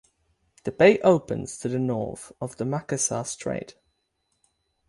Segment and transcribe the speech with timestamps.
[0.63, 3.75] The bay opens to the north of the Makassar Strait.